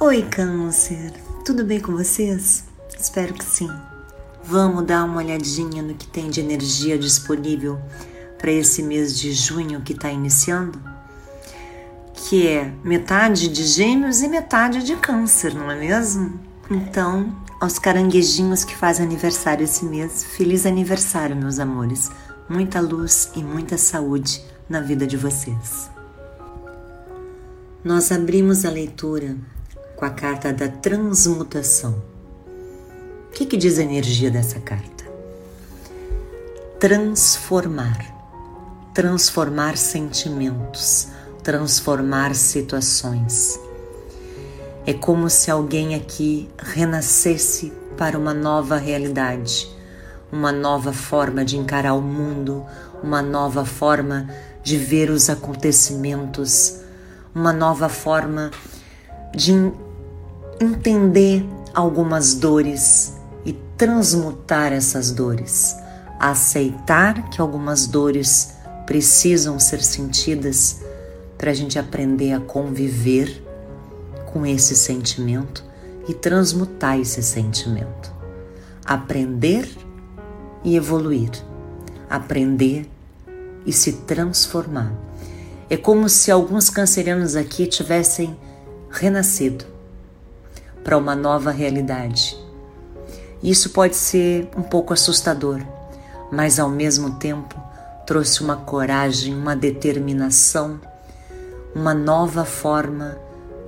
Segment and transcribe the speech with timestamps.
[0.00, 1.12] Oi, Câncer!
[1.44, 2.64] Tudo bem com vocês?
[2.98, 3.70] Espero que sim.
[4.42, 7.80] Vamos dar uma olhadinha no que tem de energia disponível
[8.36, 10.78] para esse mês de junho que está iniciando?
[12.12, 16.40] Que é metade de Gêmeos e metade de Câncer, não é mesmo?
[16.68, 22.10] Então, aos caranguejinhos que fazem aniversário esse mês, feliz aniversário, meus amores!
[22.48, 25.88] Muita luz e muita saúde na vida de vocês.
[27.84, 29.36] Nós abrimos a leitura
[29.96, 32.02] com a carta da transmutação.
[33.28, 35.04] O que, que diz a energia dessa carta?
[36.78, 38.12] Transformar.
[38.94, 41.08] Transformar sentimentos,
[41.42, 43.58] transformar situações.
[44.86, 49.68] É como se alguém aqui renascesse para uma nova realidade,
[50.30, 52.64] uma nova forma de encarar o mundo,
[53.02, 54.28] uma nova forma
[54.62, 56.80] de ver os acontecimentos,
[57.34, 58.50] uma nova forma
[59.34, 59.52] de
[60.60, 65.76] entender algumas dores e transmutar essas dores,
[66.18, 68.54] aceitar que algumas dores
[68.86, 70.80] precisam ser sentidas
[71.36, 73.42] para a gente aprender a conviver
[74.32, 75.64] com esse sentimento
[76.08, 78.12] e transmutar esse sentimento.
[78.84, 79.68] Aprender
[80.62, 81.30] e evoluir.
[82.08, 82.88] Aprender
[83.66, 84.92] e se transformar.
[85.68, 88.36] É como se alguns cancerianos aqui tivessem
[88.90, 89.73] renascido
[90.84, 92.38] para uma nova realidade.
[93.42, 95.60] Isso pode ser um pouco assustador,
[96.30, 97.58] mas ao mesmo tempo
[98.06, 100.78] trouxe uma coragem, uma determinação,
[101.74, 103.18] uma nova forma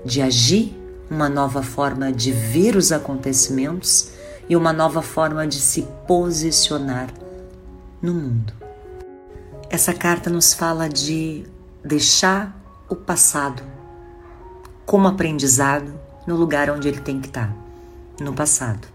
[0.05, 0.79] de agir,
[1.11, 4.11] uma nova forma de ver os acontecimentos
[4.49, 7.09] e uma nova forma de se posicionar
[8.01, 8.53] no mundo.
[9.69, 11.45] Essa carta nos fala de
[11.85, 12.57] deixar
[12.89, 13.63] o passado
[14.85, 17.55] como aprendizado no lugar onde ele tem que estar,
[18.21, 18.89] no passado.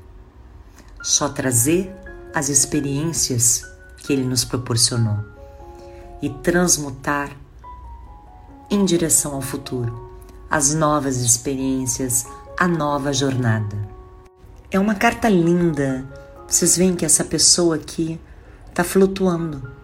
[1.01, 1.93] Só trazer
[2.33, 3.63] as experiências
[3.97, 5.19] que ele nos proporcionou
[6.21, 7.31] e transmutar
[8.69, 10.11] em direção ao futuro,
[10.49, 12.25] as novas experiências,
[12.57, 13.77] a nova jornada.
[14.69, 16.05] É uma carta linda.
[16.47, 18.19] Vocês veem que essa pessoa aqui
[18.69, 19.81] está flutuando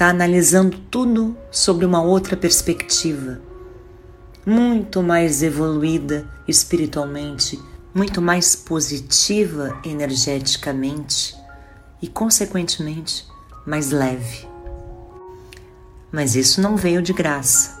[0.00, 3.38] está analisando tudo sobre uma outra perspectiva,
[4.44, 7.60] muito mais evoluída espiritualmente,
[7.94, 11.36] muito mais positiva energeticamente
[12.00, 13.26] e, consequentemente,
[13.66, 14.48] mais leve.
[16.10, 17.80] Mas isso não veio de graça,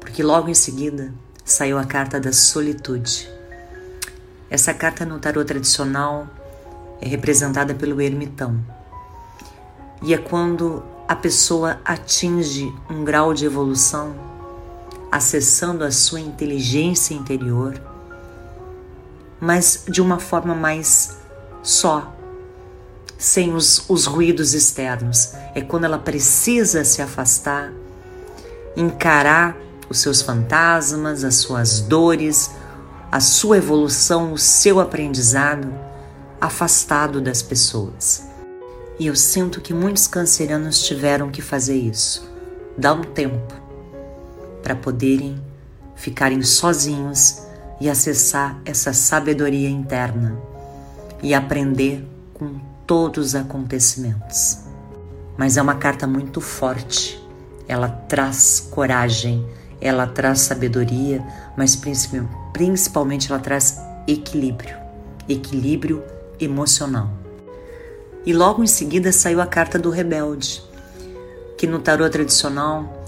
[0.00, 1.12] porque logo em seguida
[1.44, 3.28] saiu a carta da solitude.
[4.48, 6.28] Essa carta no tarot tradicional
[7.00, 8.64] é representada pelo ermitão.
[10.02, 14.35] E é quando a pessoa atinge um grau de evolução,
[15.10, 17.80] acessando a sua inteligência interior,
[19.40, 21.16] mas de uma forma mais
[21.62, 22.14] só,
[23.18, 25.32] sem os, os ruídos externos.
[25.54, 27.72] É quando ela precisa se afastar,
[28.76, 29.56] encarar
[29.88, 32.50] os seus fantasmas, as suas dores,
[33.10, 35.72] a sua evolução, o seu aprendizado,
[36.40, 38.26] afastado das pessoas.
[38.98, 42.28] E eu sinto que muitos cancerianos tiveram que fazer isso.
[42.76, 43.65] Dar um tempo
[44.66, 45.40] para poderem
[45.94, 47.40] ficarem sozinhos
[47.80, 50.36] e acessar essa sabedoria interna
[51.22, 52.04] e aprender
[52.34, 54.58] com todos os acontecimentos.
[55.38, 57.24] Mas é uma carta muito forte.
[57.68, 59.46] Ela traz coragem,
[59.80, 61.24] ela traz sabedoria,
[61.56, 61.80] mas
[62.52, 64.76] principalmente ela traz equilíbrio,
[65.28, 66.02] equilíbrio
[66.40, 67.08] emocional.
[68.24, 70.60] E logo em seguida saiu a carta do rebelde,
[71.56, 73.05] que no tarô tradicional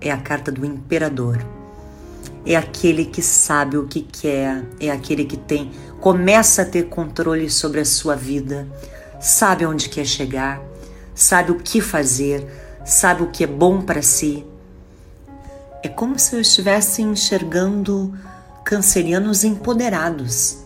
[0.00, 1.44] é a carta do imperador.
[2.44, 7.50] É aquele que sabe o que quer, é aquele que tem, começa a ter controle
[7.50, 8.66] sobre a sua vida,
[9.20, 10.62] sabe onde quer chegar,
[11.14, 12.46] sabe o que fazer,
[12.84, 14.44] sabe o que é bom para si.
[15.82, 18.14] É como se eu estivesse enxergando
[18.64, 20.58] cancerianos empoderados.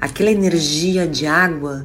[0.00, 1.84] Aquela energia de água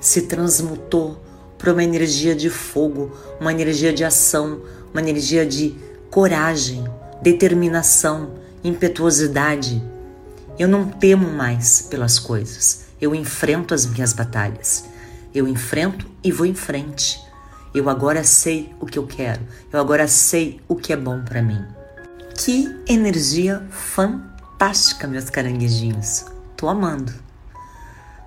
[0.00, 1.18] se transmutou
[1.56, 4.60] para uma energia de fogo, uma energia de ação,
[4.92, 5.76] uma energia de
[6.12, 6.84] coragem,
[7.22, 9.82] determinação, impetuosidade.
[10.58, 12.84] Eu não temo mais pelas coisas.
[13.00, 14.84] Eu enfrento as minhas batalhas.
[15.34, 17.18] Eu enfrento e vou em frente.
[17.74, 19.40] Eu agora sei o que eu quero.
[19.72, 21.64] Eu agora sei o que é bom para mim.
[22.36, 26.26] Que energia fantástica, meus caranguejinhos.
[26.58, 27.10] Tô amando.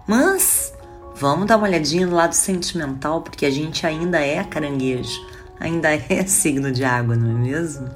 [0.08, 0.74] Mas
[1.18, 5.26] Vamos dar uma olhadinha no lado sentimental, porque a gente ainda é caranguejo,
[5.60, 7.90] ainda é signo de água, não é mesmo?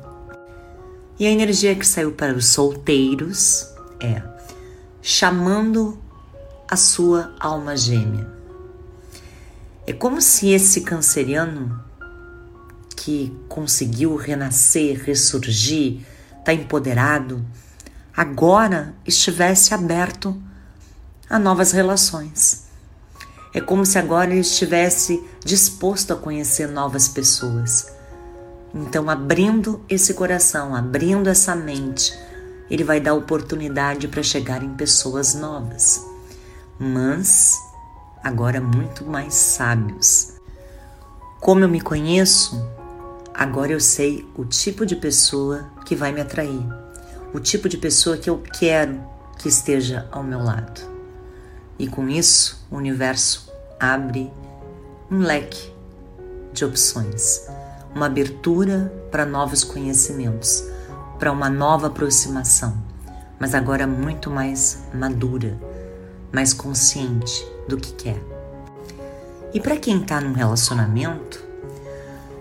[1.19, 3.67] E a energia que saiu para os solteiros
[3.99, 4.21] é
[5.01, 5.99] chamando
[6.69, 8.27] a sua alma gêmea.
[9.85, 11.83] É como se esse canceriano
[12.95, 16.01] que conseguiu renascer, ressurgir,
[16.37, 17.43] está empoderado,
[18.15, 20.39] agora estivesse aberto
[21.29, 22.68] a novas relações.
[23.53, 27.91] É como se agora ele estivesse disposto a conhecer novas pessoas.
[28.73, 32.13] Então, abrindo esse coração, abrindo essa mente,
[32.69, 36.05] ele vai dar oportunidade para chegar em pessoas novas,
[36.77, 37.55] mas
[38.23, 40.33] agora muito mais sábios.
[41.39, 42.63] Como eu me conheço,
[43.33, 46.63] agora eu sei o tipo de pessoa que vai me atrair,
[47.33, 49.01] o tipo de pessoa que eu quero
[49.39, 50.98] que esteja ao meu lado.
[51.79, 54.29] E com isso, o universo abre
[55.09, 55.73] um leque
[56.53, 57.47] de opções,
[57.95, 60.63] uma abertura para novos conhecimentos
[61.19, 62.77] para uma nova aproximação,
[63.37, 65.57] mas agora muito mais madura,
[66.31, 68.19] mais consciente do que quer.
[69.53, 71.43] E para quem está num relacionamento,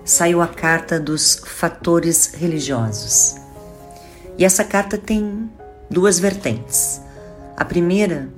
[0.05, 3.35] saiu a carta dos fatores religiosos.
[4.39, 5.51] E essa carta tem
[5.91, 7.01] duas vertentes.
[7.57, 8.29] A primeira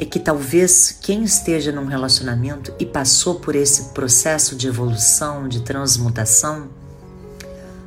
[0.00, 5.60] é que talvez quem esteja num relacionamento e passou por esse processo de evolução, de
[5.60, 6.70] transmutação,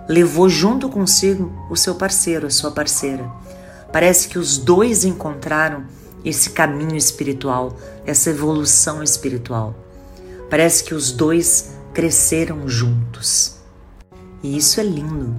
[0.07, 3.27] levou junto consigo o seu parceiro, a sua parceira.
[3.91, 5.85] Parece que os dois encontraram
[6.23, 7.75] esse caminho espiritual,
[8.05, 9.73] essa evolução espiritual.
[10.51, 13.55] Parece que os dois cresceram juntos.
[14.43, 15.35] E isso é lindo,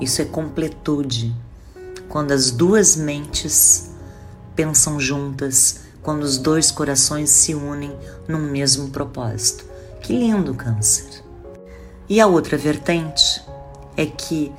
[0.00, 1.32] isso é completude.
[2.08, 3.92] Quando as duas mentes
[4.56, 7.92] pensam juntas, quando os dois corações se unem
[8.28, 9.64] num mesmo propósito.
[10.00, 11.24] Que lindo, Câncer!
[12.08, 13.42] E a outra vertente
[13.96, 14.52] é que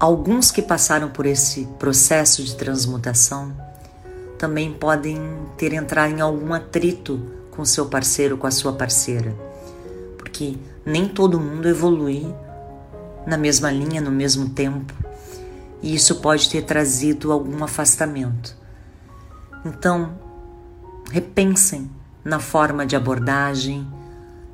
[0.00, 3.54] alguns que passaram por esse processo de transmutação
[4.38, 5.20] também podem
[5.58, 7.20] ter entrado em algum atrito
[7.50, 9.36] com seu parceiro, com a sua parceira,
[10.16, 12.34] porque nem todo mundo evolui
[13.26, 14.94] na mesma linha, no mesmo tempo,
[15.82, 18.61] e isso pode ter trazido algum afastamento.
[19.64, 20.18] Então,
[21.10, 21.90] repensem
[22.24, 23.86] na forma de abordagem,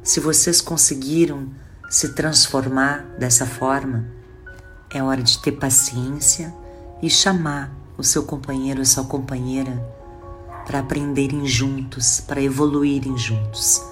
[0.02, 1.48] se vocês conseguiram
[1.88, 4.06] se transformar dessa forma,
[4.90, 6.54] é hora de ter paciência
[7.02, 9.82] e chamar o seu companheiro, a sua companheira
[10.66, 13.82] para aprenderem juntos, para evoluírem juntos.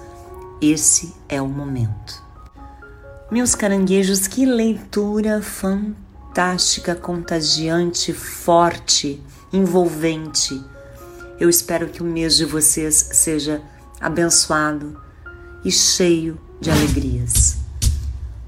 [0.61, 2.23] Esse é o momento.
[3.31, 9.21] Meus caranguejos, que leitura fantástica, contagiante, forte,
[9.51, 10.63] envolvente.
[11.39, 13.61] Eu espero que o mês de vocês seja
[13.99, 14.99] abençoado
[15.63, 17.57] e cheio de alegrias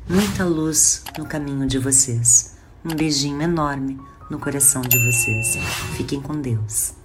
[0.09, 2.55] muita luz no caminho de vocês.
[2.83, 3.99] Um beijinho enorme
[4.29, 5.55] no coração de vocês.
[5.95, 6.98] Fiquem com Deus.